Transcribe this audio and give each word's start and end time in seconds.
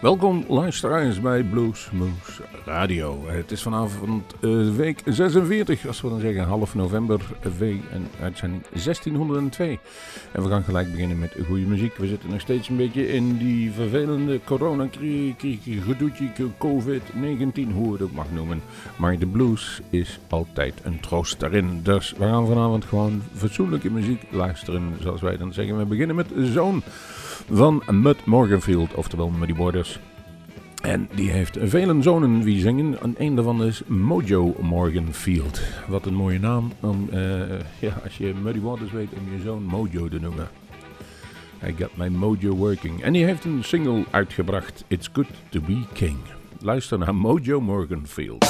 Welkom 0.00 0.44
luisteraars 0.48 1.20
bij 1.20 1.42
Bluesmoose 1.42 2.42
Radio. 2.64 3.24
Het 3.26 3.50
is 3.50 3.62
vanavond 3.62 4.34
uh, 4.40 4.74
week 4.74 5.00
46, 5.04 5.86
als 5.86 6.00
we 6.00 6.08
dan 6.08 6.20
zeggen 6.20 6.44
half 6.44 6.74
november, 6.74 7.20
week 7.58 7.82
en 7.92 8.08
uitzending 8.20 8.62
1602. 8.62 9.78
En 10.32 10.42
we 10.42 10.48
gaan 10.48 10.62
gelijk 10.62 10.90
beginnen 10.90 11.18
met 11.18 11.36
goede 11.46 11.66
muziek. 11.66 11.96
We 11.96 12.06
zitten 12.06 12.30
nog 12.30 12.40
steeds 12.40 12.68
een 12.68 12.76
beetje 12.76 13.08
in 13.08 13.36
die 13.36 13.72
vervelende 13.72 14.40
corona 14.44 14.88
gedoetje, 15.84 16.30
COVID-19, 16.58 17.72
hoe 17.72 17.92
het 17.92 18.02
ook 18.02 18.12
mag 18.12 18.30
noemen. 18.32 18.62
Maar 18.96 19.18
de 19.18 19.26
blues 19.26 19.80
is 19.90 20.18
altijd 20.28 20.74
een 20.82 21.00
troost 21.00 21.40
daarin. 21.40 21.80
Dus 21.82 22.14
we 22.18 22.24
gaan 22.24 22.46
vanavond 22.46 22.84
gewoon 22.84 23.22
fatsoenlijke 23.34 23.90
muziek 23.90 24.22
luisteren, 24.30 24.96
zoals 25.00 25.20
wij 25.20 25.36
dan 25.36 25.52
zeggen. 25.52 25.78
We 25.78 25.84
beginnen 25.84 26.16
met 26.16 26.28
Zoon 26.36 26.82
van 27.50 27.82
Mud 27.90 28.24
Morganfield, 28.24 28.94
oftewel 28.94 29.28
Muddy 29.28 29.54
Borders. 29.54 30.00
En 30.82 31.08
die 31.14 31.30
heeft 31.30 31.58
vele 31.60 32.02
zonen 32.02 32.42
wie 32.42 32.60
zingen. 32.60 33.00
En 33.02 33.14
een 33.18 33.34
daarvan 33.34 33.64
is 33.64 33.82
Mojo 33.86 34.54
Morganfield. 34.60 35.60
Wat 35.88 36.06
een 36.06 36.14
mooie 36.14 36.38
naam 36.38 36.72
om, 36.80 37.08
uh, 37.12 37.40
ja, 37.78 38.00
als 38.04 38.18
je 38.18 38.34
Muddy 38.42 38.60
Waters 38.60 38.92
weet, 38.92 39.08
om 39.12 39.36
je 39.36 39.42
zoon 39.42 39.62
Mojo 39.62 40.08
te 40.08 40.20
noemen. 40.20 40.48
I 41.66 41.74
got 41.78 41.96
my 41.96 42.08
mojo 42.08 42.54
working. 42.54 43.02
En 43.02 43.12
die 43.12 43.24
heeft 43.24 43.44
een 43.44 43.64
single 43.64 44.04
uitgebracht, 44.10 44.84
It's 44.88 45.08
Good 45.12 45.26
to 45.48 45.60
Be 45.60 45.82
King. 45.92 46.18
Luister 46.60 46.98
naar 46.98 47.14
Mojo 47.14 47.60
Morganfield. 47.60 48.46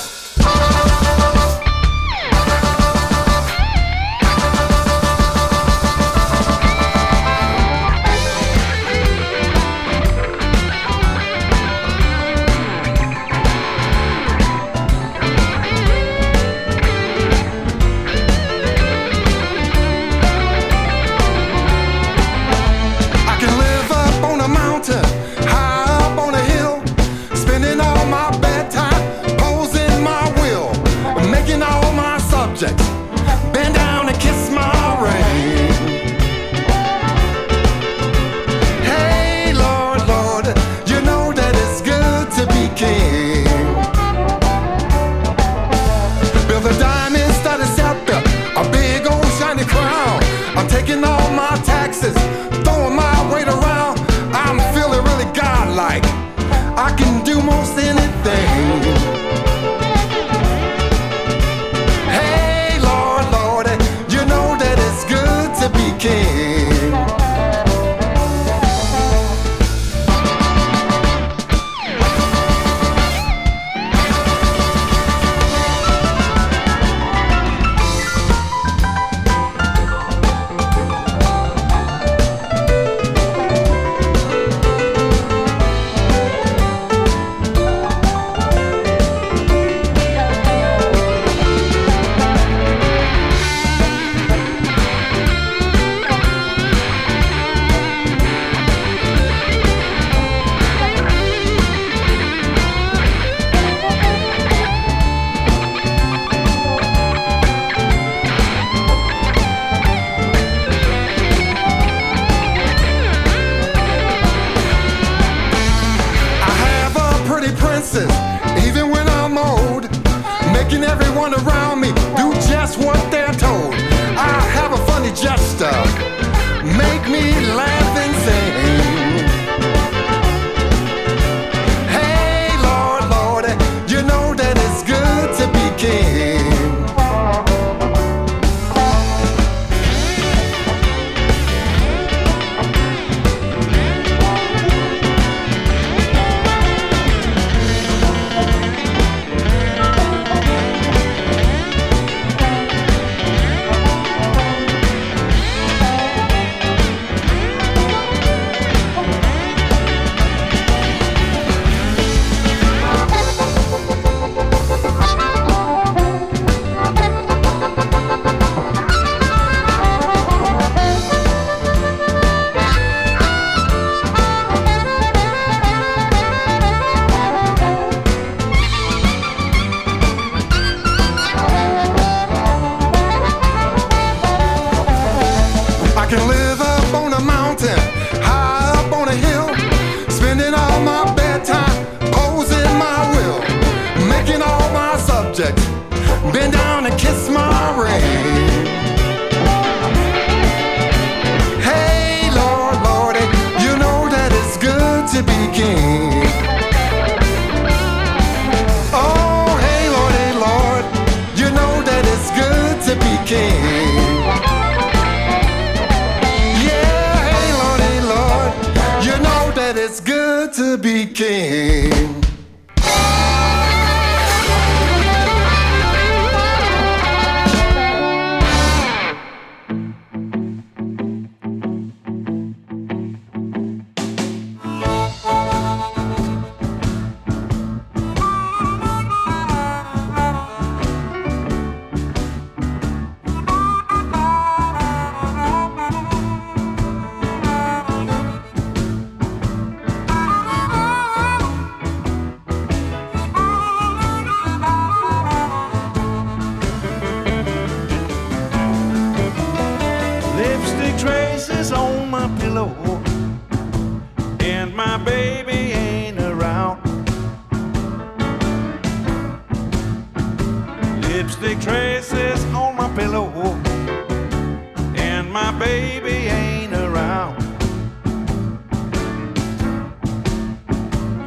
My 275.29 275.53
baby 275.59 276.29
ain't 276.29 276.73
around. 276.73 277.37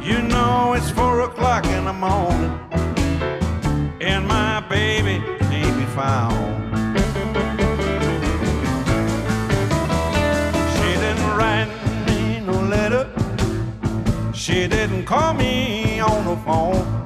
You 0.02 0.20
know 0.22 0.74
it's 0.74 0.90
four 0.90 1.20
o'clock 1.20 1.64
in 1.66 1.84
the 1.84 1.92
morning, 1.92 2.52
and 4.00 4.26
my 4.26 4.60
baby 4.68 5.22
ain't 5.52 5.76
be 5.78 5.86
found. 5.94 6.34
She 10.74 10.88
didn't 11.04 11.30
write 11.38 11.70
me 12.06 12.40
no 12.40 12.60
letter. 12.62 13.08
She 14.32 14.66
didn't 14.66 15.04
call 15.06 15.34
me 15.34 16.00
on 16.00 16.24
the 16.24 16.36
phone. 16.44 17.01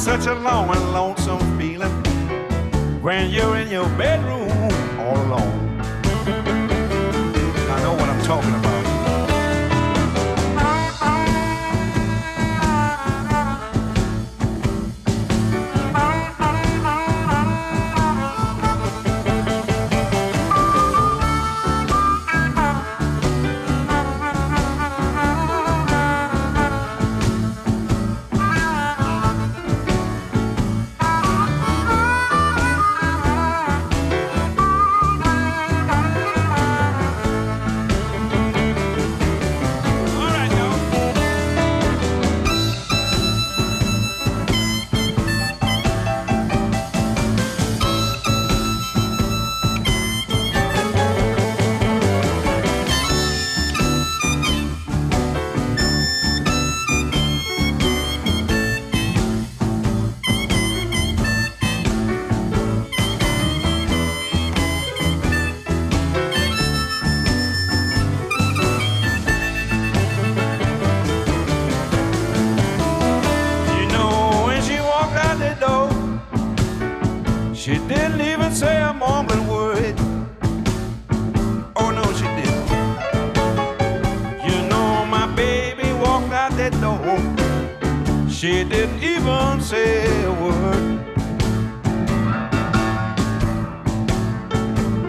Such 0.00 0.26
a 0.26 0.34
long 0.34 0.74
and 0.74 0.92
lonesome 0.94 1.58
feeling 1.58 1.92
when 3.02 3.30
you're 3.30 3.58
in 3.58 3.68
your 3.68 3.86
bedroom 3.98 4.50
all 4.98 5.16
alone. 5.26 5.59
She 77.60 77.72
didn't 77.72 78.22
even 78.22 78.54
say 78.54 78.80
a 78.80 78.90
mumbling 78.90 79.46
word. 79.46 79.94
Oh 81.76 81.90
no, 81.90 82.04
she 82.14 82.24
didn't. 82.38 82.68
You 84.48 84.66
know 84.70 85.04
my 85.04 85.26
baby 85.36 85.92
walked 85.92 86.32
out 86.32 86.52
that 86.52 86.72
door. 86.80 88.30
She 88.30 88.64
didn't 88.64 89.02
even 89.02 89.60
say 89.60 90.24
a 90.24 90.32
word. 90.32 91.00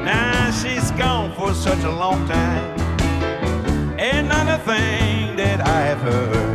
Now 0.04 0.52
she's 0.52 0.92
gone 0.92 1.34
for 1.38 1.54
such 1.54 1.84
a 1.86 1.92
long 1.92 2.28
time. 2.28 3.98
Ain't 3.98 4.28
not 4.28 4.50
a 4.50 4.58
thing 4.66 5.38
that 5.38 5.66
I 5.66 5.80
have 5.84 6.02
heard. 6.02 6.51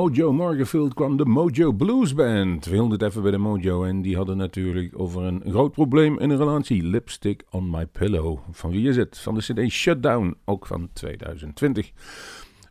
Mojo 0.00 0.32
Morganfield 0.32 0.94
kwam 0.94 1.16
de 1.16 1.24
Mojo 1.24 1.72
Blues 1.72 2.14
Band. 2.14 2.64
We 2.64 2.70
hielden 2.70 2.92
het 2.92 3.02
even 3.02 3.22
bij 3.22 3.30
de 3.30 3.38
Mojo 3.38 3.84
en 3.84 4.02
die 4.02 4.16
hadden 4.16 4.36
natuurlijk 4.36 4.98
over 4.98 5.22
een 5.22 5.42
groot 5.46 5.72
probleem 5.72 6.18
in 6.18 6.30
een 6.30 6.36
relatie. 6.36 6.82
Lipstick 6.82 7.42
on 7.50 7.70
my 7.70 7.86
pillow. 7.86 8.38
Van 8.50 8.70
wie 8.70 8.88
is 8.88 8.96
het? 8.96 9.18
Van 9.18 9.34
de 9.34 9.40
cd 9.40 9.70
Shutdown, 9.72 10.36
ook 10.44 10.66
van 10.66 10.88
2020. 10.92 11.90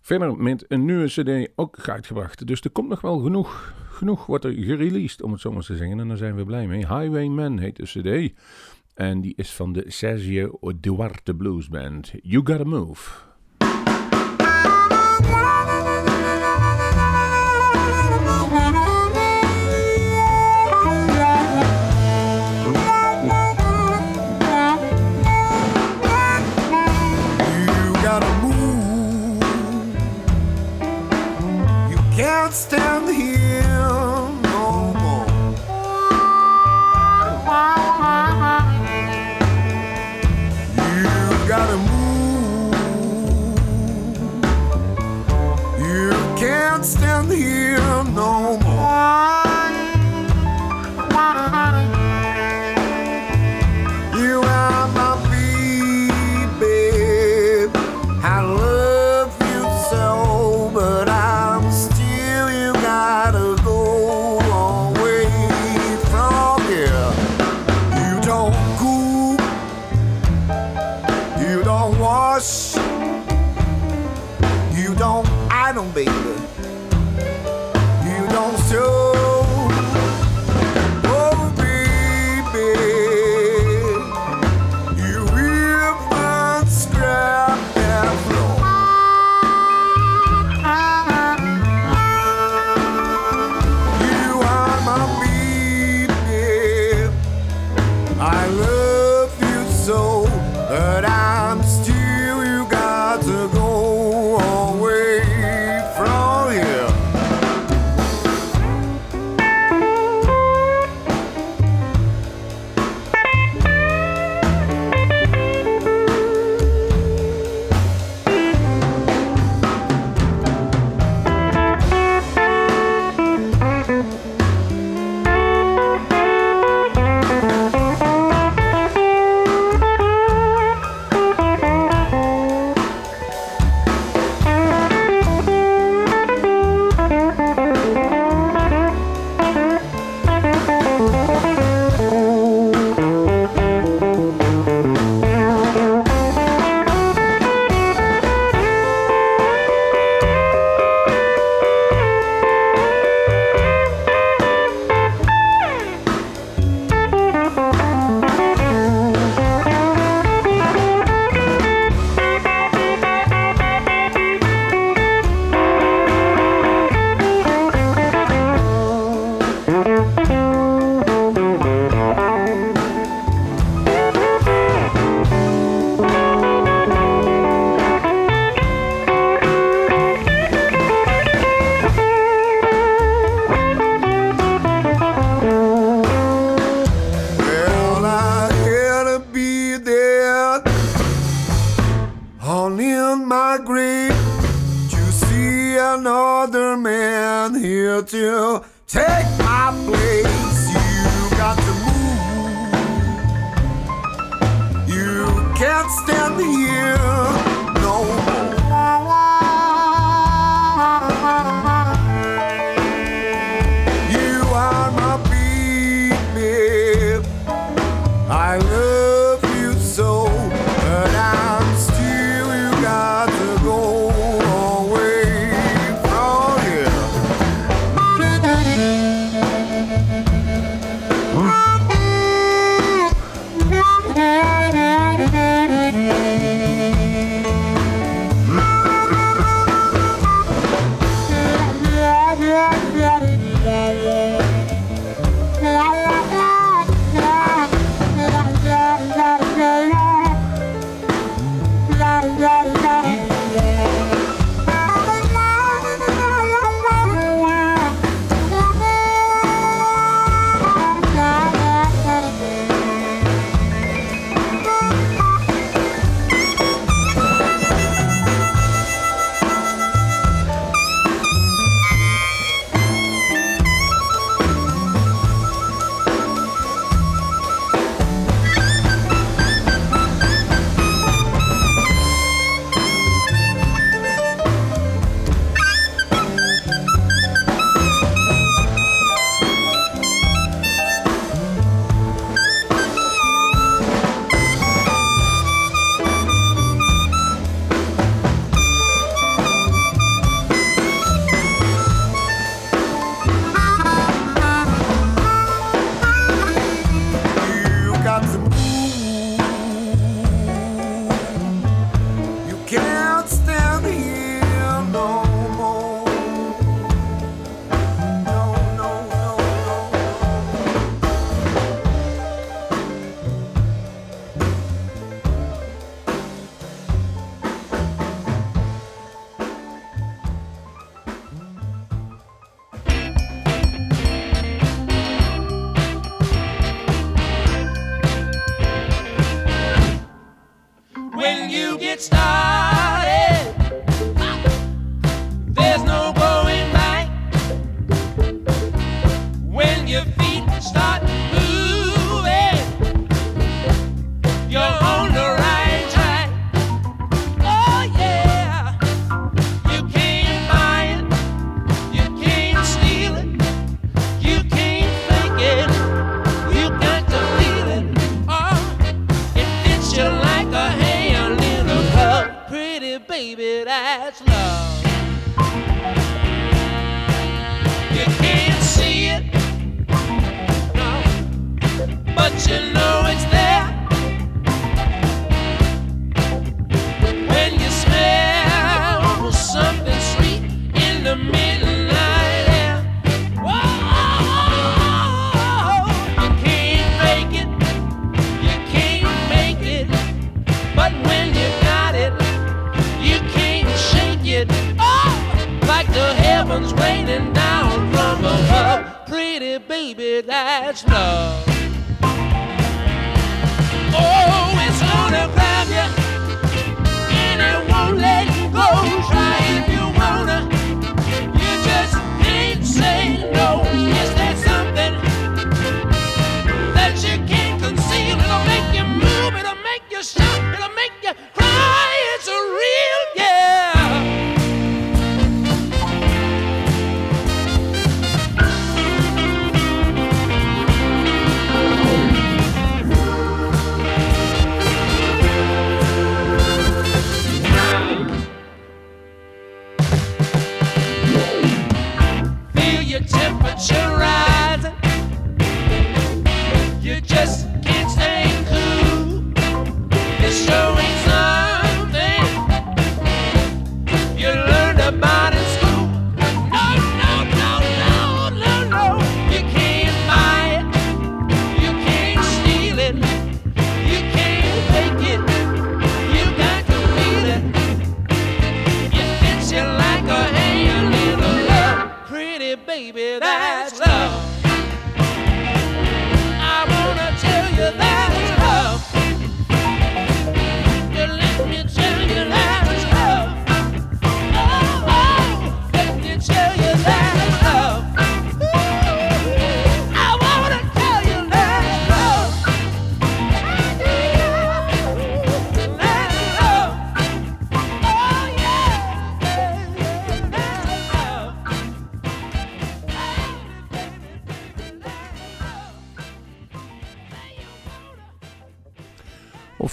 Verder 0.02 0.38
met 0.38 0.66
een 0.68 0.86
nieuwe 0.86 1.06
cd 1.06 1.52
ook 1.56 1.90
uitgebracht. 1.90 2.48
Dus 2.48 2.62
er 2.62 2.70
komt 2.70 2.90
nog 2.90 3.02
wel 3.02 3.20
genoeg. 3.20 3.74
Genoeg 3.90 4.26
wordt 4.26 4.46
er 4.46 4.54
gereleased, 4.54 5.22
om 5.22 5.32
het 5.32 5.42
zo 5.42 5.52
maar 5.52 5.64
te 5.64 5.76
zeggen. 5.76 6.00
En 6.00 6.08
daar 6.08 6.18
zijn 6.18 6.36
we 6.36 6.44
blij 6.44 6.68
mee. 6.68 6.80
Highwayman 6.80 7.60
heet 7.60 7.76
de 7.76 7.84
cd. 7.84 8.34
En 8.94 9.22
die 9.22 9.34
is 9.36 9.52
van 9.52 9.74
de 9.74 9.84
Sergio 9.88 10.60
Duarte 10.80 11.36
Blues 11.36 11.68
Band. 11.68 12.12
You 12.22 12.46
Gotta 12.46 12.64
Move. 12.64 13.29
Can't 32.66 32.89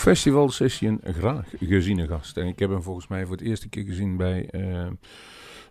festival 0.06 0.48
session 0.48 1.00
graag 1.02 1.48
geziene 1.60 2.06
gast. 2.06 2.36
En 2.36 2.46
ik 2.46 2.58
heb 2.58 2.70
hem 2.70 2.82
volgens 2.82 3.06
mij 3.06 3.26
voor 3.26 3.36
het 3.36 3.44
eerste 3.44 3.68
keer 3.68 3.84
gezien 3.84 4.16
bij, 4.16 4.48
uh, 4.52 4.86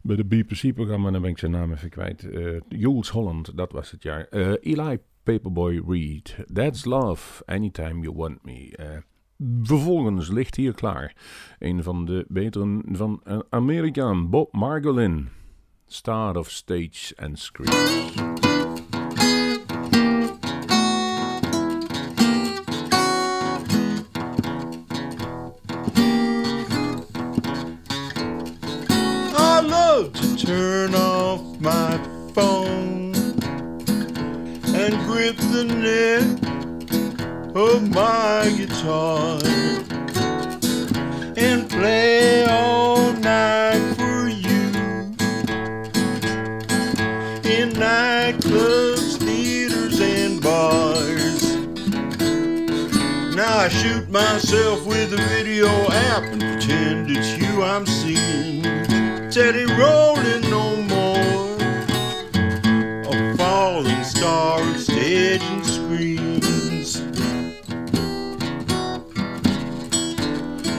bij 0.02 0.16
de 0.16 0.26
BBC-programma. 0.26 1.12
Dan 1.12 1.22
ben 1.22 1.30
ik 1.30 1.38
zijn 1.38 1.52
naam 1.52 1.72
even 1.72 1.90
kwijt. 1.90 2.24
Uh, 2.24 2.60
Jules 2.68 3.10
Holland, 3.10 3.58
dat 3.58 3.72
was 3.72 3.92
het 3.92 4.04
jaar. 4.04 4.28
Uh, 4.32 4.54
Eli 4.62 5.00
Paperboy 5.24 5.84
Reed. 5.88 6.38
That's 6.54 6.86
Love, 6.86 7.46
Anytime 7.46 8.02
You 8.02 8.16
Want 8.16 8.44
Me. 8.44 9.02
vervolgens 9.64 10.30
ligt 10.30 10.56
hier 10.56 10.74
klaar 10.74 11.16
een 11.60 11.84
van 11.84 12.06
de 12.06 12.26
beteren 12.28 12.84
van 12.92 13.24
Amerikaan, 13.50 14.30
Bob 14.30 14.54
Margolin. 14.54 15.28
Star 15.86 16.38
of 16.38 16.50
Stage 16.50 17.14
and 17.16 17.40
Screen. 17.40 18.25
Turn 30.04 30.94
off 30.94 31.42
my 31.62 31.98
phone 32.34 33.16
and 34.76 34.94
grip 35.06 35.38
the 35.38 35.64
neck 35.64 36.26
of 37.56 37.90
my 37.92 38.54
guitar 38.58 39.40
and 41.38 41.70
play 41.70 42.44
all 42.44 43.14
night 43.14 43.96
for 43.96 44.28
you 44.28 44.68
in 47.50 47.72
nightclubs, 47.72 49.16
theaters, 49.18 50.02
and 50.02 50.42
bars. 50.42 51.56
Now 53.34 53.60
I 53.60 53.70
shoot 53.70 54.10
myself 54.10 54.86
with 54.86 55.14
a 55.14 55.18
video 55.30 55.70
app 55.90 56.24
and 56.24 56.42
pretend 56.42 57.12
it's 57.12 57.38
you 57.38 57.64
I'm 57.64 57.86
seeing 57.86 58.95
steady 59.30 59.66
rolling 59.66 60.42
no 60.50 60.76
more. 60.84 61.58
A 63.12 63.38
falling 63.38 64.04
star 64.04 64.62
of 64.62 64.80
staging 64.80 65.64
screens. 65.64 67.02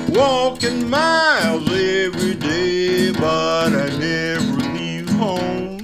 Walking 0.08 0.88
miles 0.88 1.68
every 1.70 2.34
day, 2.34 3.12
but 3.12 3.72
I 3.74 3.88
never 3.98 4.56
leave 4.78 5.08
home. 5.10 5.80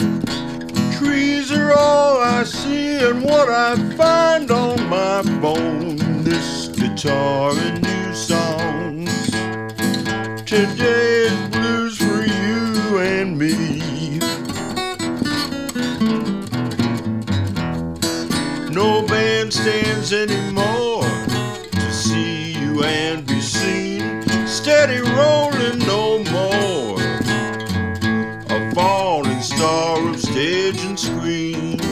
Trees 0.93 1.51
are 1.53 1.73
all 1.73 2.21
I 2.21 2.45
see, 2.45 3.05
and 3.05 3.23
what 3.23 3.49
I 3.49 3.77
find 3.97 4.51
on 4.51 4.89
my 4.89 5.23
bone. 5.41 5.97
This 6.23 6.69
guitar 6.69 7.51
and 7.51 7.83
new 7.83 8.15
songs. 8.15 9.31
Today 10.47 11.52
No 19.55 19.59
bandstands 19.59 20.13
anymore 20.13 21.03
to 21.73 21.93
see 21.93 22.53
you 22.53 22.85
and 22.85 23.27
be 23.27 23.39
seen. 23.41 24.23
Steady 24.47 25.01
rolling 25.01 25.79
no 25.81 26.25
more. 26.25 26.99
A 28.49 28.75
falling 28.75 29.43
star 29.43 30.09
of 30.09 30.19
stage 30.21 30.81
and 30.85 30.99
screen. 30.99 31.92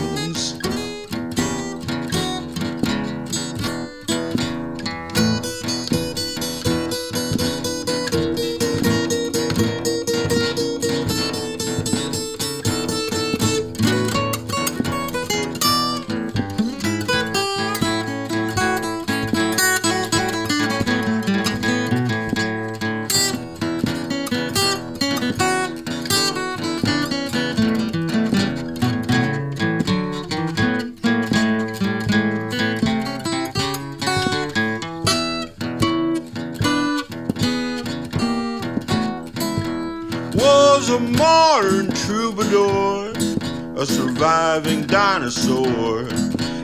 Surviving 44.21 44.87
dinosaur 44.87 46.01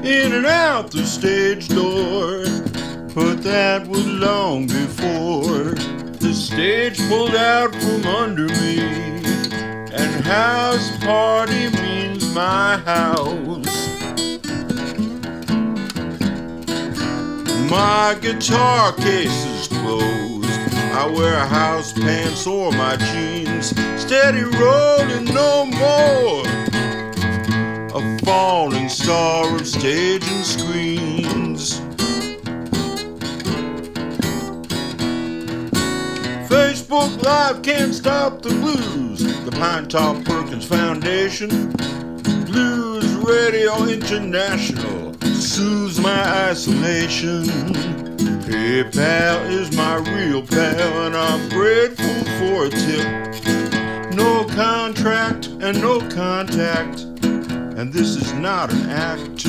in 0.04 0.32
and 0.34 0.44
out 0.44 0.90
the 0.90 1.04
stage 1.06 1.68
door. 1.68 2.44
But 3.14 3.42
that 3.44 3.86
was 3.88 4.06
long 4.06 4.66
before 4.66 5.72
the 6.20 6.34
stage 6.34 6.98
pulled 7.08 7.34
out 7.34 7.74
from 7.74 8.04
under 8.04 8.46
me. 8.46 8.80
And 9.90 10.24
house 10.24 10.90
party 10.98 11.70
means 11.70 12.28
my 12.34 12.76
house. 12.76 13.86
My 17.70 18.18
guitar 18.20 18.92
case 18.92 19.44
is 19.46 19.68
closed. 19.68 20.50
I 20.92 21.10
wear 21.10 21.38
house 21.46 21.94
pants 21.94 22.46
or 22.46 22.70
my 22.72 22.96
jeans. 22.96 23.95
Steady 24.06 24.44
rolling 24.44 25.24
no 25.34 25.66
more 25.66 26.42
a 27.92 28.18
falling 28.24 28.88
star 28.88 29.52
of 29.56 29.66
stage 29.66 30.22
and 30.22 30.46
screens. 30.46 31.80
Facebook 36.48 37.20
Live 37.24 37.62
can't 37.64 37.92
stop 37.92 38.42
the 38.42 38.50
blues. 38.50 39.24
The 39.44 39.50
Pinetop 39.50 40.24
Perkins 40.24 40.64
Foundation, 40.64 41.72
Blues 42.46 43.12
Radio 43.14 43.88
International, 43.88 45.14
soothes 45.34 45.98
my 45.98 46.48
isolation. 46.48 47.42
PayPal 48.46 49.50
is 49.50 49.76
my 49.76 49.96
real 49.96 50.46
pal, 50.46 51.06
and 51.06 51.16
I'm 51.16 51.48
grateful 51.48 52.24
for 52.38 52.66
a 52.66 52.70
tip. 52.70 53.65
No 54.16 54.46
contract 54.46 55.48
and 55.60 55.78
no 55.82 56.00
contact 56.08 57.02
and 57.76 57.92
this 57.92 58.16
is 58.16 58.32
not 58.32 58.72
an 58.72 58.88
act. 58.88 59.46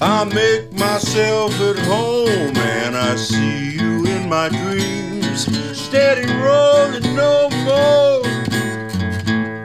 I 0.00 0.24
make 0.24 0.72
myself 0.72 1.52
at 1.60 1.78
home 1.80 2.56
and 2.56 2.96
I 2.96 3.16
see 3.16 3.72
you 3.72 4.06
in 4.06 4.26
my 4.26 4.48
dreams. 4.48 5.44
Steady 5.78 6.26
rolling 6.32 7.14
no 7.14 7.50
more. 7.66 8.22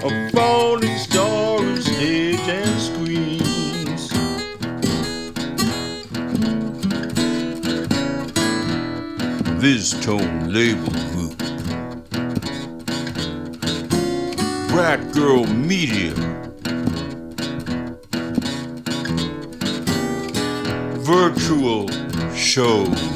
A 0.04 0.30
falling 0.32 0.98
star 0.98 1.64
of 1.66 1.82
stage 1.82 2.40
and 2.42 2.82
screens. 2.82 4.10
This 9.62 9.92
tone 10.04 10.52
label 10.52 10.92
Brat 14.76 15.14
Girl 15.14 15.46
Media. 15.46 16.14
virtual 21.00 21.88
shows. 22.34 23.15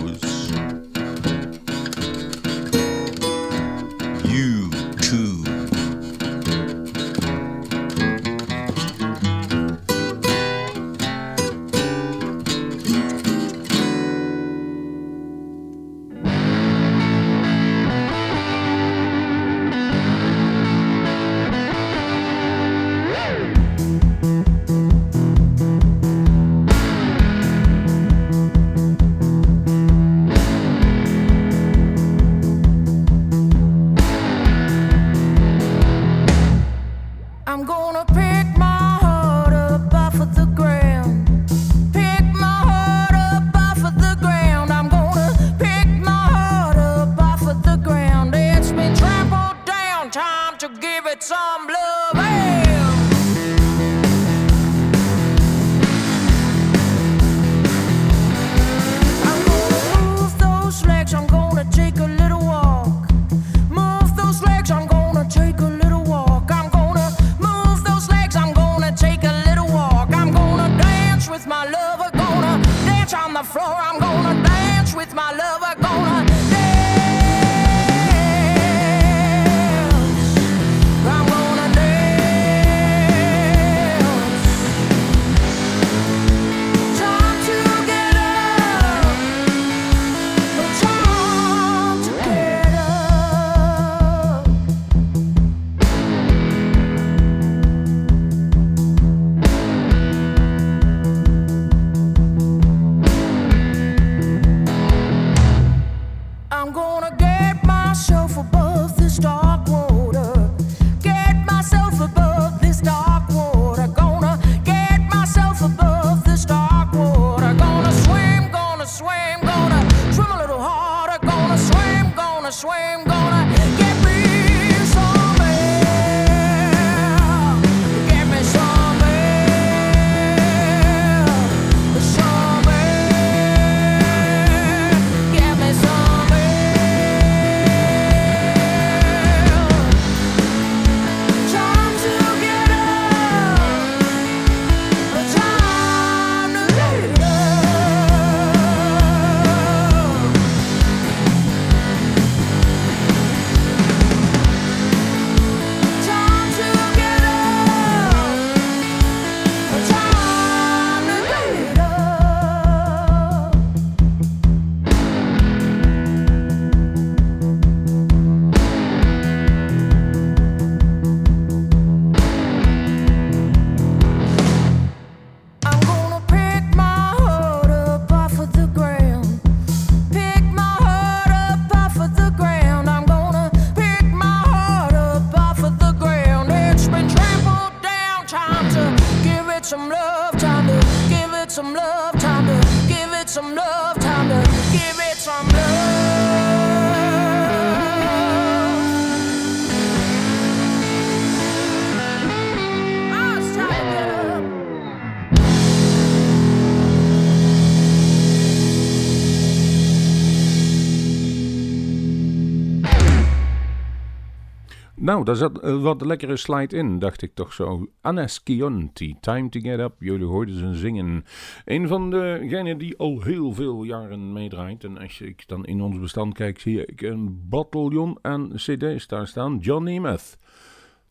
Nou, 215.09 215.23
daar 215.23 215.35
zat 215.35 215.63
uh, 215.63 215.81
wat 215.81 216.01
lekkere 216.01 216.37
slide 216.37 216.75
in, 216.75 216.99
dacht 216.99 217.21
ik 217.21 217.33
toch 217.33 217.53
zo. 217.53 217.87
Anes 218.01 218.41
Chianti, 218.43 219.15
Time 219.19 219.49
to 219.49 219.59
Get 219.59 219.79
Up. 219.79 219.93
Jullie 219.99 220.25
hoorden 220.25 220.55
ze 220.55 220.73
zingen. 220.73 221.25
Een 221.65 221.87
van 221.87 222.09
degenen 222.09 222.77
die 222.77 222.97
al 222.97 223.21
heel 223.21 223.53
veel 223.53 223.83
jaren 223.83 224.33
meedraait. 224.33 224.83
En 224.83 224.97
als 224.97 225.21
ik 225.21 225.47
dan 225.47 225.65
in 225.65 225.81
ons 225.81 225.99
bestand 225.99 226.33
kijk, 226.33 226.59
zie 226.59 226.85
ik 226.85 227.01
een 227.01 227.49
bataljon 227.49 228.17
aan 228.21 228.51
cd's 228.55 229.07
daar 229.07 229.27
staan. 229.27 229.57
John 229.57 229.83
Nemeth, 229.83 230.37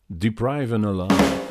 Deprive 0.05 0.75
and 0.75 0.85
Alive. 0.85 1.48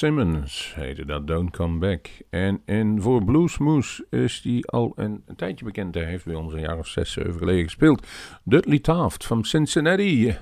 Simmons 0.00 0.72
heette 0.74 1.04
dat, 1.04 1.26
Don't 1.26 1.50
Come 1.50 1.78
Back. 1.78 2.08
En, 2.30 2.62
en 2.64 3.02
voor 3.02 3.24
Bluesmoose 3.24 4.06
is 4.10 4.42
die 4.42 4.66
al 4.66 4.92
een, 4.94 5.24
tijdje 5.36 5.64
bekend. 5.64 5.94
Hij 5.94 6.04
heeft 6.04 6.24
bij 6.24 6.34
ons 6.34 6.52
een 6.52 6.60
jaar 6.60 6.78
of 6.78 6.86
zes, 6.86 7.12
zeven 7.12 7.34
geleden 7.34 7.64
gespeeld. 7.64 8.06
Dudley 8.44 8.78
Taft 8.78 9.26
van 9.26 9.44
Cincinnati, 9.44 10.28
eh, 10.28 10.36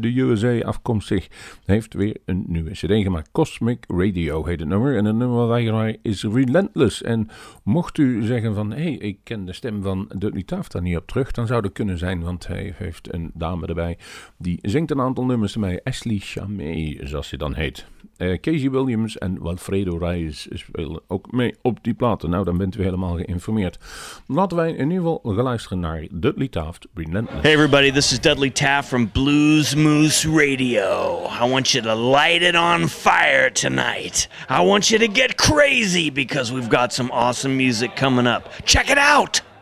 de 0.00 0.18
USA 0.18 0.60
afkomstig, 0.60 1.28
heeft 1.64 1.94
weer 1.94 2.16
een 2.24 2.44
nieuwe 2.46 2.70
cd 2.70 3.02
gemaakt. 3.02 3.28
Cosmic 3.32 3.84
Radio 3.88 4.44
heet 4.44 4.60
het 4.60 4.68
nummer. 4.68 4.96
En 4.96 5.04
het 5.04 5.16
nummer 5.16 5.36
wat 5.36 5.48
wij 5.48 5.66
draaien 5.66 5.98
is 6.02 6.22
Relentless. 6.22 7.02
En 7.02 7.28
mocht 7.62 7.98
u 7.98 8.22
zeggen 8.22 8.54
van, 8.54 8.72
hé, 8.72 8.82
hey, 8.82 8.92
ik 8.92 9.18
ken 9.22 9.44
de 9.44 9.52
stem 9.52 9.82
van 9.82 10.10
Dudley 10.16 10.42
Taft 10.42 10.72
daar 10.72 10.82
niet 10.82 10.96
op 10.96 11.06
terug, 11.06 11.30
dan 11.30 11.46
zou 11.46 11.62
dat 11.62 11.72
kunnen 11.72 11.98
zijn, 11.98 12.22
want 12.22 12.46
hij 12.46 12.74
heeft 12.76 13.14
een 13.14 13.30
dame 13.34 13.66
erbij. 13.66 13.98
Die 14.38 14.58
zingt 14.62 14.90
een 14.90 15.00
aantal 15.00 15.24
nummers 15.24 15.54
ermee. 15.54 15.84
Ashley 15.84 16.18
Chamey, 16.18 17.00
zoals 17.02 17.28
ze 17.28 17.36
dan 17.36 17.54
heet. 17.54 17.92
Eh, 18.16 18.40
Casey 18.40 18.70
Williams 18.70 19.18
en 19.18 19.38
Walfredo 19.38 19.96
Reyes 19.96 20.46
spelen 20.50 21.00
ook 21.08 21.32
mee 21.32 21.54
op 21.62 21.78
die 21.82 21.94
platen. 21.94 22.30
Nou, 22.30 22.44
dan 22.44 22.56
bent 22.56 22.76
u 22.76 22.82
helemaal 22.82 23.16
geïnformeerd. 23.16 23.78
Laten 24.26 24.56
wij 24.56 24.70
in 24.70 24.90
ieder 24.90 25.18
geval 25.22 25.42
luisteren 25.42 25.80
naar 25.80 26.06
Dudley 26.10 26.48
Taft, 26.48 26.86
Relentless. 26.94 27.42
Hey, 27.42 27.52
everybody, 27.52 27.90
this 27.90 28.12
is 28.12 28.20
Dudley 28.20 28.50
Taft 28.50 28.88
from 28.88 29.10
Blues 29.10 29.74
Moose 29.74 30.28
Radio. 30.28 31.22
I 31.42 31.50
want 31.50 31.70
you 31.70 31.84
to 31.84 31.94
light 31.94 32.42
it 32.42 32.56
on 32.56 32.88
fire 32.88 33.52
tonight. 33.52 34.28
I 34.50 34.64
want 34.66 34.88
you 34.88 35.06
to 35.06 35.12
get 35.12 35.34
crazy 35.34 36.10
because 36.10 36.52
we've 36.52 36.70
got 36.70 36.92
some 36.92 37.10
awesome 37.12 37.56
music 37.56 37.96
coming 37.96 38.26
up. 38.26 38.48
Check 38.64 38.90
it 38.90 38.98
out! 38.98 39.53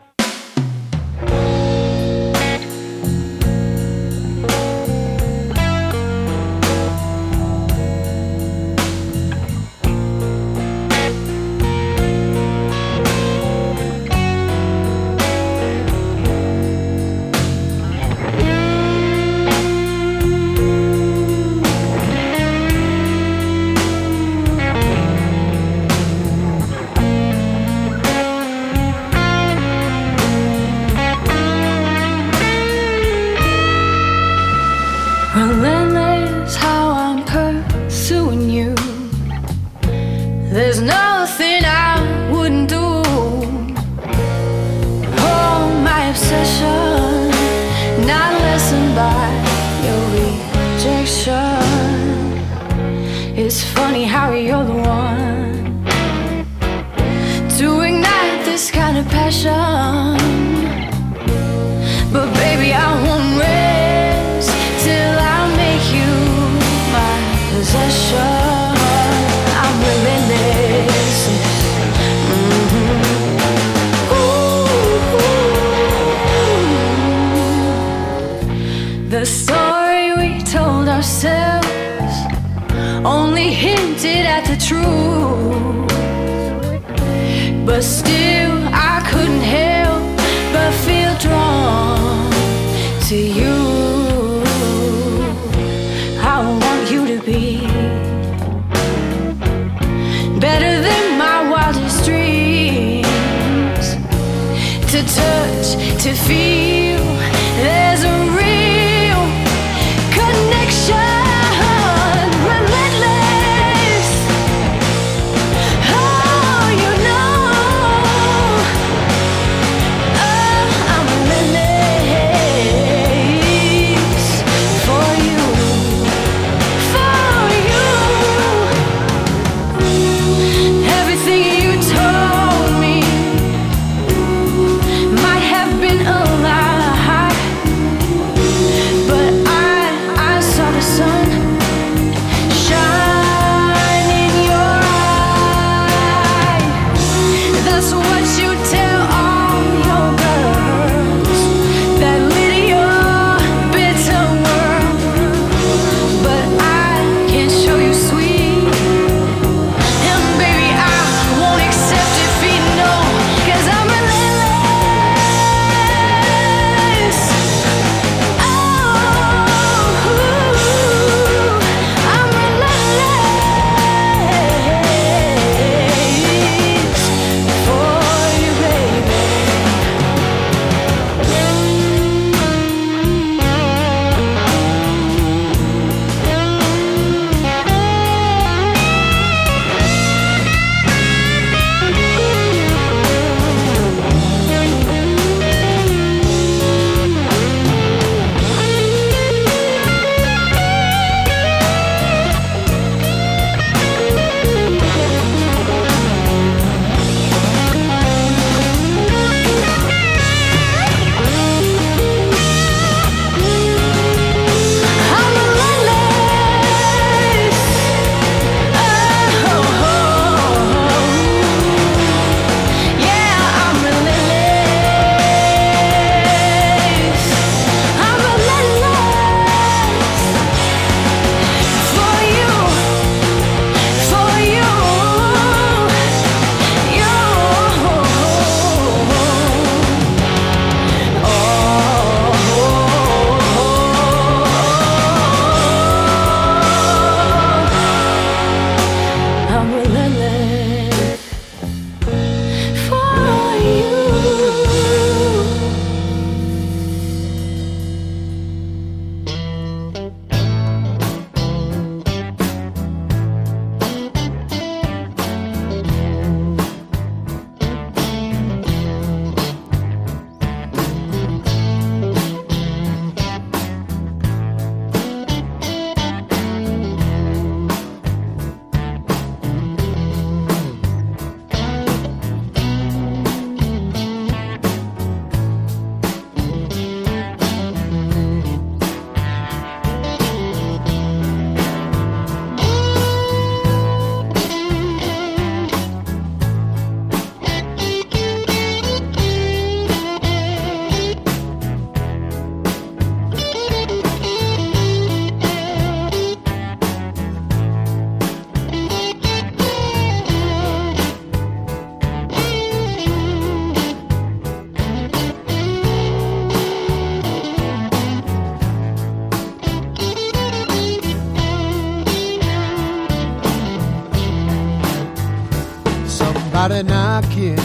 Somebody 326.63 326.85
knocking. 326.85 327.59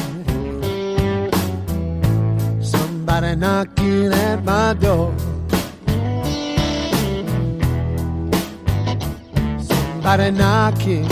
Somebody 2.63 3.35
knocking 3.35 4.11
at 4.11 4.43
my 4.43 4.73
door. 4.73 5.13
Somebody 9.59 10.31
knocking. 10.31 11.07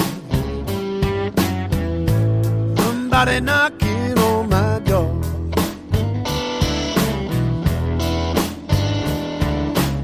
Somebody 2.75 3.39
knocking 3.41 4.17
on 4.17 4.49
my 4.49 4.79
door. 4.79 5.21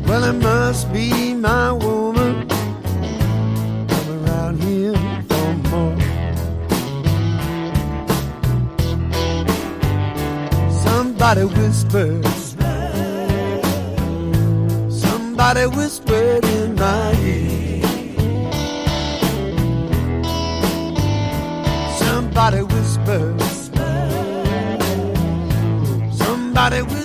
Well, 0.06 0.24
it 0.26 0.34
must 0.34 0.94
be 0.94 1.34
my 1.34 1.72
woman. 1.72 2.11
Somebody 11.22 11.46
whispers. 11.54 12.56
Somebody 14.90 15.68
whispered 15.68 16.44
in 16.46 16.74
my 16.74 17.14
ear. 17.22 17.84
Somebody 22.00 22.64
whispers. 22.64 23.70
Somebody 26.18 26.82
whispered 26.82 27.01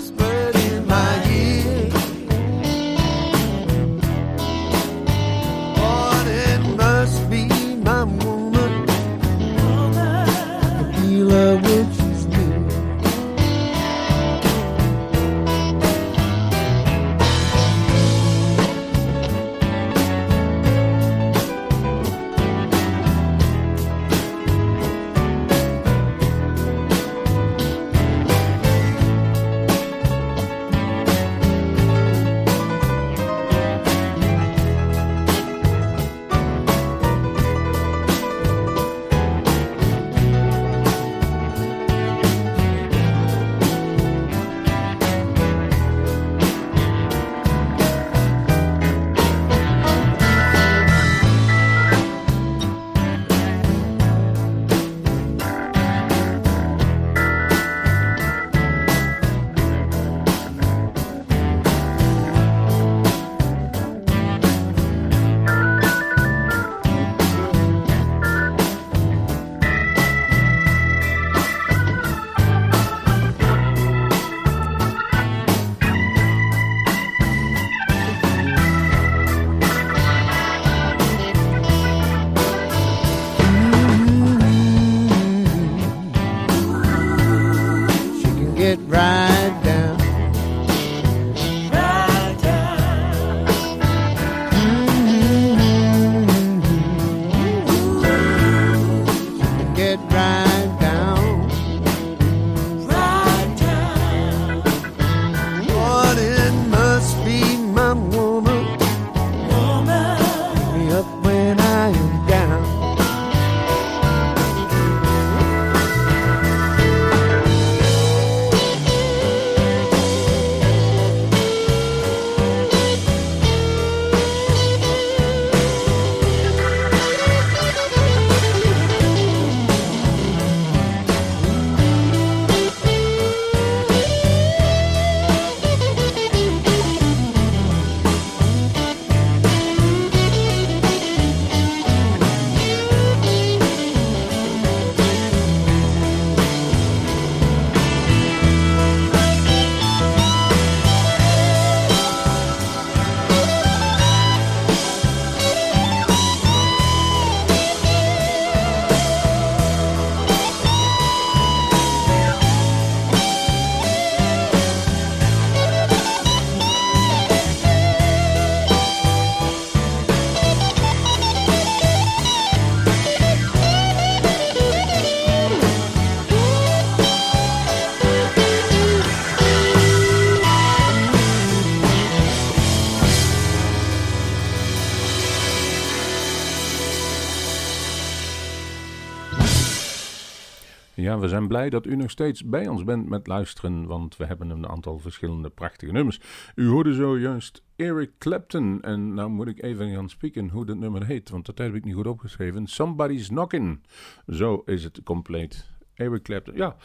Ja, 191.07 191.18
we 191.18 191.28
zijn 191.28 191.48
blij 191.48 191.70
dat 191.70 191.86
u 191.86 191.96
nog 191.96 192.11
steeds 192.11 192.44
bij 192.44 192.68
ons 192.68 192.84
bent 192.84 193.09
met 193.09 193.26
luisteren, 193.26 193.86
want 193.86 194.16
we 194.16 194.26
hebben 194.26 194.50
een 194.50 194.68
aantal 194.68 194.98
verschillende 194.98 195.50
prachtige 195.50 195.92
nummers. 195.92 196.20
U 196.54 196.68
hoorde 196.68 196.94
zojuist 196.94 197.62
Eric 197.76 198.11
Clapton 198.18 198.82
en 198.82 199.14
nou 199.14 199.30
moet 199.30 199.48
ik 199.48 199.62
even 199.62 199.94
gaan 199.94 200.09
spieken 200.09 200.48
hoe 200.48 200.66
dat 200.66 200.76
nummer 200.76 201.07
heet, 201.07 201.30
want 201.30 201.46
dat 201.46 201.59
heb 201.59 201.74
ik 201.74 201.84
niet 201.84 201.94
goed 201.94 202.07
opgeschreven. 202.07 202.66
Somebody's 202.66 203.28
Knockin'. 203.28 203.82
Zo 204.26 204.62
is 204.64 204.84
het 204.84 205.00
compleet. 205.04 205.70
Eric 205.94 206.22
Clapton, 206.22 206.57
ja, 206.57 206.76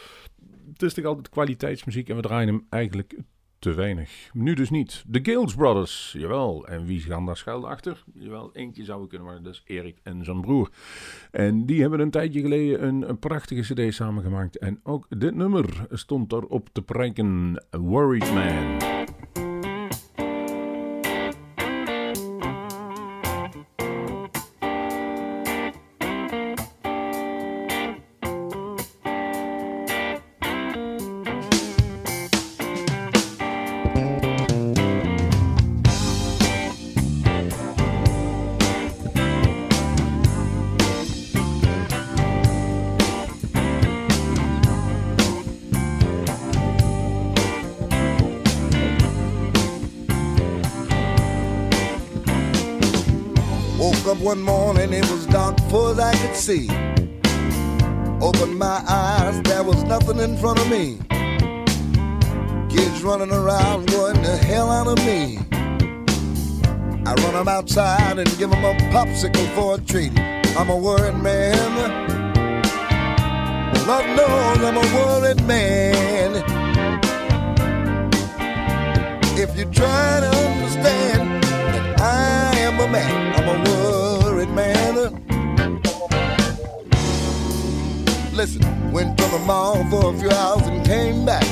het 0.72 0.82
is 0.82 0.94
toch 0.94 1.06
altijd 1.06 1.30
kwaliteitsmuziek 1.30 2.10
en 2.10 2.16
we 2.16 2.22
draaien 2.22 2.48
hem 2.48 2.66
eigenlijk 2.70 3.18
te 3.62 3.74
weinig. 3.74 4.30
Nu 4.34 4.54
dus 4.54 4.70
niet. 4.70 5.04
De 5.08 5.20
Gales 5.24 5.56
Brothers, 5.56 6.16
jawel. 6.18 6.68
En 6.68 6.86
wie 6.86 7.00
gaan 7.00 7.26
daar 7.26 7.38
schuil 7.38 7.70
achter? 7.70 8.04
Jawel, 8.14 8.50
eentje 8.54 8.84
zou 8.84 9.04
ik 9.04 9.10
kunnen, 9.10 9.28
maar 9.28 9.42
dat 9.42 9.54
is 9.54 9.64
Erik 9.66 9.98
en 10.04 10.24
zijn 10.24 10.42
broer. 10.42 10.70
En 11.32 11.66
die 11.66 11.82
hebben 11.82 12.00
een 12.00 12.12
tijdje 12.12 12.42
geleden 12.42 12.88
een, 12.88 13.10
een 13.10 13.20
prachtige 13.20 13.74
cd 13.74 13.94
samengemaakt. 13.94 14.58
En 14.58 14.80
ook 14.84 15.06
dit 15.10 15.36
nummer 15.36 15.66
stond 15.92 16.32
erop 16.32 16.70
te 16.72 16.82
prijken. 16.82 17.64
Worried 17.70 18.34
Man. 18.34 19.01
See. 56.52 56.70
Opened 58.22 58.58
my 58.58 58.84
eyes, 58.88 59.42
there 59.44 59.64
was 59.64 59.84
nothing 59.84 60.20
in 60.20 60.38
front 60.38 60.60
of 60.60 60.70
me. 60.70 60.98
Kids 62.70 63.04
running 63.04 63.32
around, 63.32 63.90
going 63.90 64.22
the 64.22 64.38
hell 64.38 64.70
out 64.70 64.88
of 64.88 64.98
me. 65.06 65.40
I 67.06 67.14
run 67.24 67.34
them 67.34 67.48
outside 67.48 68.20
and 68.20 68.28
give 68.38 68.50
them 68.50 68.64
a 68.66 68.74
popsicle 68.94 69.48
for 69.56 69.76
a 69.76 69.80
treat. 69.80 70.14
I'm 70.58 70.70
a 70.70 70.78
worried 70.78 71.18
man. 71.18 71.72
Lord 73.88 74.06
knows 74.18 74.58
I'm 74.68 74.78
a 74.78 74.88
worried 74.96 75.44
man. 75.46 76.32
If 79.44 79.58
you 79.58 79.66
try 79.66 80.20
to 80.26 80.32
understand 80.50 81.44
that 81.44 82.02
I 82.02 82.58
am 82.68 82.80
a 82.80 82.88
man, 82.88 83.20
I'm 83.38 83.48
a 83.56 83.58
worried 83.70 84.50
man. 84.50 85.21
Listen, 88.42 88.92
went 88.92 89.20
to 89.20 89.26
the 89.26 89.38
mall 89.46 89.88
for 89.92 90.12
a 90.12 90.18
few 90.18 90.32
hours 90.32 90.64
and 90.64 90.84
came 90.84 91.24
back. 91.24 91.46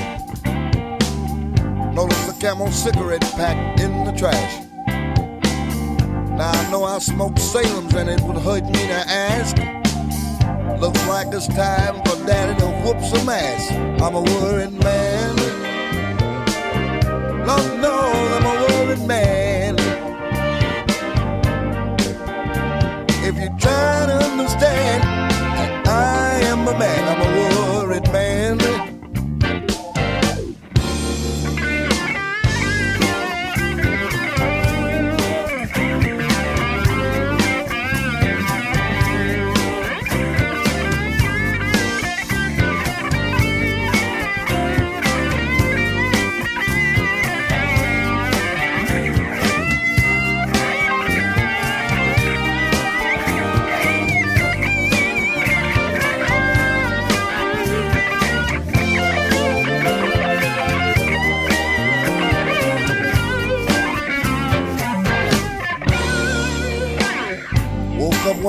Noticed 1.94 2.36
a 2.36 2.42
camel 2.42 2.72
cigarette 2.72 3.22
pack 3.38 3.80
in 3.80 4.06
the 4.06 4.12
trash. 4.14 4.66
Now 6.36 6.50
I 6.50 6.72
know 6.72 6.86
I 6.86 6.98
smoked 6.98 7.38
Salem's 7.38 7.94
and 7.94 8.10
it 8.10 8.20
would 8.22 8.38
hurt 8.38 8.64
me 8.66 8.88
to 8.88 9.04
ask. 9.08 9.56
Looks 10.82 11.08
like 11.08 11.28
it's 11.28 11.46
time 11.50 12.02
for 12.06 12.26
daddy 12.26 12.60
to 12.60 12.66
whoop 12.82 13.00
some 13.04 13.30
ass. 13.30 13.70
I'm 14.02 14.16
a 14.16 14.24
worried 14.24 14.72
man. 14.84 15.36
Lord 17.46 17.82
knows 17.82 18.09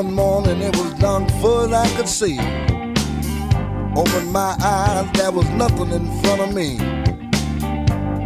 one 0.03 0.15
morning, 0.15 0.63
it 0.63 0.75
was 0.79 0.95
far 1.43 1.67
as 1.67 1.73
I 1.73 1.87
could 1.95 2.09
see. 2.09 2.39
Opened 3.95 4.33
my 4.33 4.57
eyes, 4.63 5.07
there 5.13 5.31
was 5.31 5.47
nothing 5.51 5.91
in 5.91 6.07
front 6.23 6.41
of 6.41 6.55
me. 6.55 6.79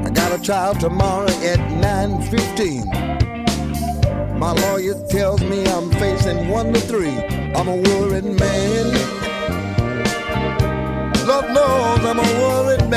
I 0.04 0.10
got 0.10 0.30
a 0.38 0.40
trial 0.40 0.76
tomorrow 0.76 1.26
at 1.26 1.58
9.15. 1.58 4.38
My 4.38 4.52
lawyer 4.52 4.94
tells 5.08 5.42
me 5.42 5.66
I'm 5.66 5.90
facing 5.92 6.46
one 6.48 6.72
to 6.74 6.80
three. 6.80 7.18
I'm 7.56 7.66
a 7.66 7.76
worried 7.76 8.24
man. 8.24 8.92
Lord 11.26 11.50
knows 11.56 12.04
I'm 12.04 12.20
a 12.20 12.22
worried 12.40 12.88
man. 12.88 12.93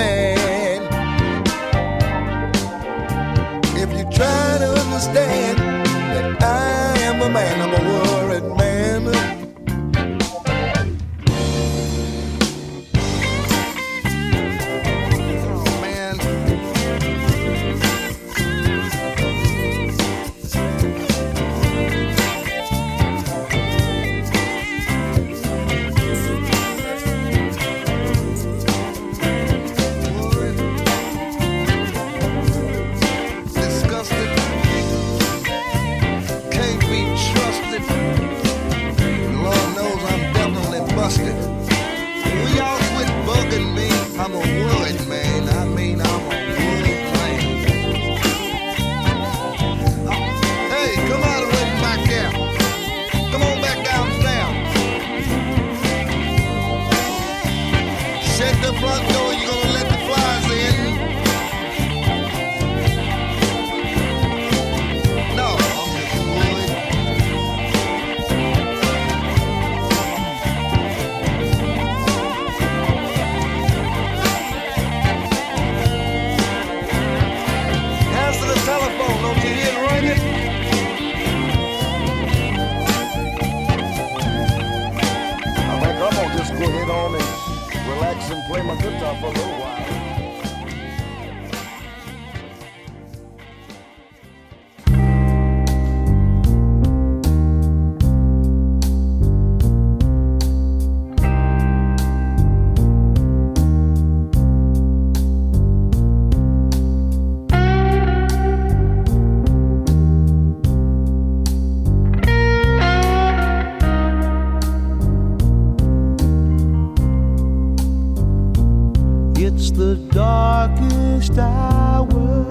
Darkest 120.67 121.37
hour 121.37 122.47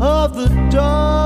of 0.00 0.34
the 0.34 0.68
darkest 0.70 1.19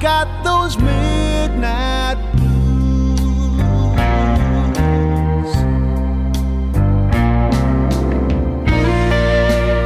got 0.00 0.42
those 0.42 0.78
midnight 0.78 2.16
blues. 2.36 3.16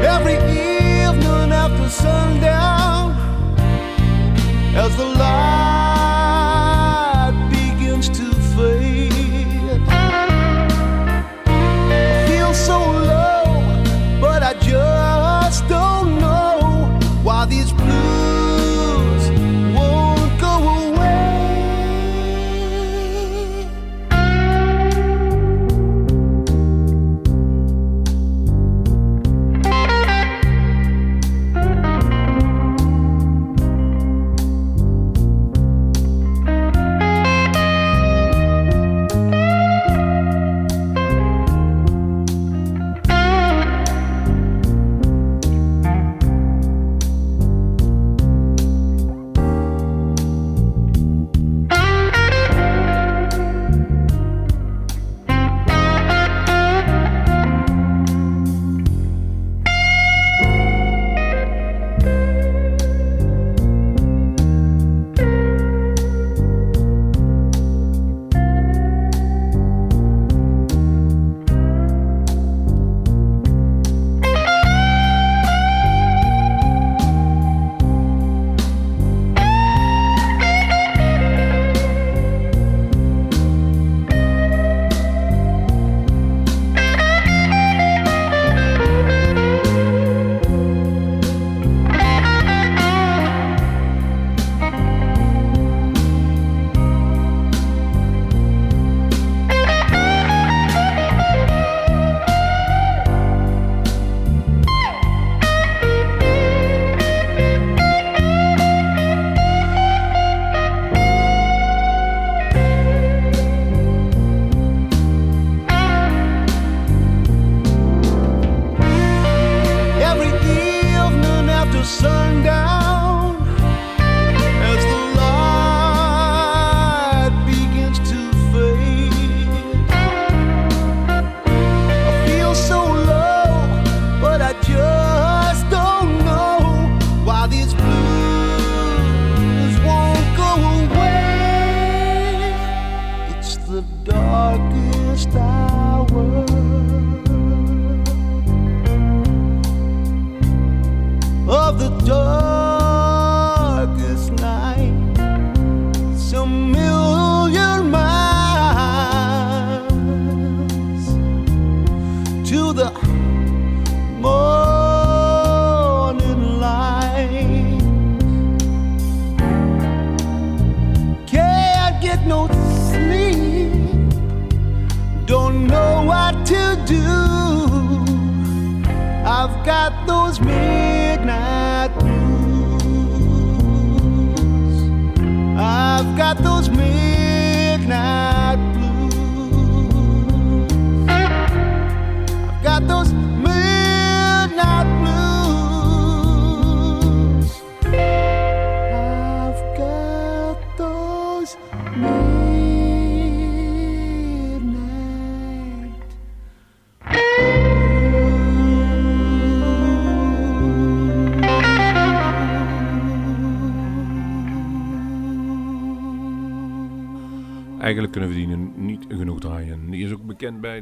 Every 0.07 0.37
evening 0.37 1.53
after 1.53 1.89
sundown, 1.89 3.17
as 4.77 4.97
the 4.97 5.05
light 5.05 5.54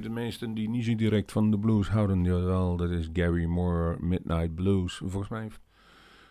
de 0.02 0.08
meesten 0.08 0.54
die 0.54 0.68
niet 0.68 0.84
zo 0.84 0.94
direct 0.94 1.32
van 1.32 1.50
de 1.50 1.58
blues 1.58 1.88
houden. 1.88 2.24
Jawel, 2.24 2.76
dat 2.76 2.90
is 2.90 3.08
Gary 3.12 3.44
Moore, 3.44 3.96
Midnight 4.00 4.54
Blues. 4.54 4.96
Volgens 4.96 5.28
mij 5.28 5.42
heeft 5.42 5.60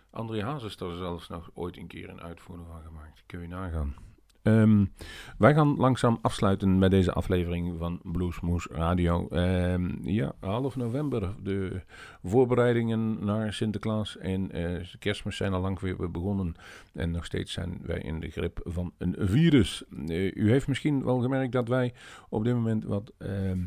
André 0.10 0.44
Hazes 0.44 0.76
er 0.76 0.96
zelfs 0.96 1.28
nog 1.28 1.50
ooit 1.54 1.78
een 1.78 1.88
keer 1.88 2.10
een 2.10 2.22
uitvoering 2.22 2.68
van 2.68 2.82
gemaakt. 2.82 3.24
Kun 3.26 3.42
je 3.42 3.48
nagaan. 3.48 3.96
Ehm, 4.44 4.86
wij 5.38 5.54
gaan 5.54 5.76
langzaam 5.76 6.20
afsluiten 6.22 6.80
met 6.80 6.92
deze 6.92 7.14
aflevering 7.14 7.78
van 7.78 8.00
Bluesmoes 8.04 8.68
Radio. 8.68 9.28
Ehm, 9.28 9.90
ja, 10.02 10.34
half 10.40 10.76
november. 10.76 11.36
De 11.44 11.82
voorbereidingen 12.24 13.26
naar 13.26 13.54
Sinterklaas 13.54 14.18
en 14.18 14.52
eh, 14.52 14.88
kerstmis 15.00 15.36
zijn 15.38 15.54
al 15.54 15.62
lang 15.62 15.80
weer 15.80 16.12
begonnen. 16.12 16.56
En 16.94 17.12
nog 17.12 17.26
steeds 17.26 17.52
zijn 17.52 17.80
wij 17.82 18.00
in 18.00 18.20
de 18.20 18.30
grip 18.30 18.60
van 18.64 18.94
een 18.98 19.16
virus. 19.20 19.84
Eh, 20.08 20.36
u 20.36 20.50
heeft 20.50 20.68
misschien 20.68 21.04
wel 21.04 21.20
gemerkt 21.20 21.52
dat 21.52 21.68
wij 21.68 21.94
op 22.30 22.44
dit 22.44 22.54
moment 22.54 22.84
wat... 22.84 23.12
ehm, 23.18 23.60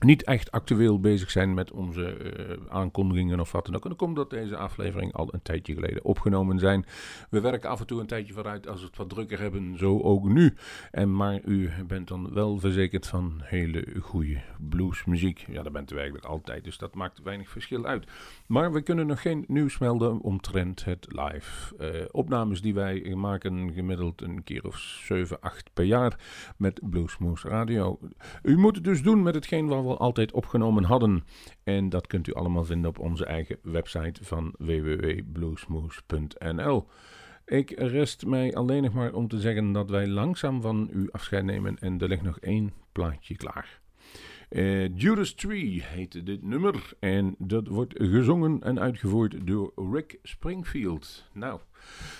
niet 0.00 0.24
echt 0.24 0.50
actueel 0.50 1.00
bezig 1.00 1.30
zijn 1.30 1.54
met 1.54 1.70
onze 1.70 2.06
eh, 2.06 2.56
aankondigingen 2.68 3.40
of 3.40 3.52
wat 3.52 3.66
dan 3.66 3.74
ook. 3.74 3.82
En 3.82 3.88
dan 3.88 3.98
komt 3.98 4.16
dat 4.16 4.30
deze 4.30 4.56
aflevering 4.56 5.12
al 5.12 5.28
een 5.30 5.42
tijdje 5.42 5.74
geleden 5.74 6.04
opgenomen 6.04 6.58
zijn. 6.58 6.84
We 7.30 7.40
werken 7.40 7.70
af 7.70 7.80
en 7.80 7.86
toe 7.86 8.00
een 8.00 8.06
tijdje 8.06 8.32
vooruit 8.32 8.68
als 8.68 8.80
we 8.80 8.86
het 8.86 8.96
wat 8.96 9.08
drukker 9.08 9.40
hebben, 9.40 9.78
zo 9.78 10.00
ook 10.00 10.24
nu. 10.24 10.54
En 10.90 11.16
maar 11.16 11.40
u 11.44 11.70
bent 11.86 12.08
dan 12.08 12.32
wel 12.32 12.58
verzekerd 12.58 13.06
van 13.06 13.40
hele 13.44 13.86
goede 14.00 14.40
bluesmuziek. 14.68 15.44
Ja, 15.50 15.62
dat 15.62 15.72
bent 15.72 15.92
u 15.92 15.96
eigenlijk 15.96 16.24
altijd, 16.24 16.64
dus 16.64 16.78
dat 16.78 16.94
maakt 16.94 17.22
weinig 17.22 17.48
verschil 17.48 17.86
uit. 17.86 18.06
Maar 18.46 18.72
we 18.72 18.82
kunnen 18.82 19.06
nog 19.06 19.22
geen 19.22 19.44
nieuws 19.48 19.78
melden 19.78 20.20
omtrent 20.20 20.84
het 20.84 21.06
live. 21.08 21.76
eh, 21.78 22.04
opnames 22.10 22.60
die 22.60 22.74
wij 22.74 23.14
maken 23.16 23.72
gemiddeld 23.72 24.22
een 24.22 24.44
keer 24.44 24.66
of 24.66 24.78
7, 24.78 25.40
8 25.40 25.70
per 25.72 25.84
jaar 25.84 26.18
met 26.56 26.80
Bluesmoose 26.90 27.48
Radio. 27.48 27.98
U 28.42 28.56
moet 28.56 28.74
het 28.74 28.84
dus 28.84 29.02
doen 29.02 29.22
met 29.22 29.34
hetgeen 29.34 29.66
wat 29.66 29.82
we 29.88 29.96
altijd 29.96 30.32
opgenomen 30.32 30.84
hadden. 30.84 31.24
En 31.64 31.88
dat 31.88 32.06
kunt 32.06 32.28
u 32.28 32.32
allemaal 32.32 32.64
vinden 32.64 32.90
op 32.90 32.98
onze 32.98 33.24
eigen 33.24 33.58
website 33.62 34.24
van 34.24 34.54
www.bluesmoose.nl. 34.58 36.86
Ik 37.46 37.70
rest 37.70 38.26
mij 38.26 38.54
alleen 38.54 38.82
nog 38.82 38.92
maar 38.92 39.12
om 39.12 39.28
te 39.28 39.40
zeggen 39.40 39.72
dat 39.72 39.90
wij 39.90 40.08
langzaam 40.08 40.60
van 40.60 40.88
u 40.92 41.08
afscheid 41.10 41.44
nemen 41.44 41.78
en 41.78 42.00
er 42.00 42.08
ligt 42.08 42.22
nog 42.22 42.38
één 42.38 42.72
plaatje 42.92 43.36
klaar. 43.36 43.80
Eh, 44.48 44.96
Judas 44.96 45.34
Tree 45.34 45.82
heet 45.82 46.26
dit 46.26 46.42
nummer 46.42 46.92
en 47.00 47.34
dat 47.38 47.66
wordt 47.66 47.94
gezongen 47.96 48.62
en 48.62 48.80
uitgevoerd 48.80 49.46
door 49.46 49.72
Rick 49.92 50.18
Springfield. 50.22 51.28
Nou, 51.32 51.60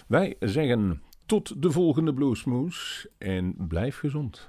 wij 0.07 0.37
zeggen 0.41 1.03
tot 1.27 1.62
de 1.62 1.71
volgende 1.71 2.14
Bluesmoose 2.14 3.11
en 3.19 3.55
blijf 3.69 3.99
gezond. 3.99 4.49